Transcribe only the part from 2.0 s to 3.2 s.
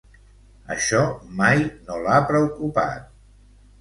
l'ha preocupat.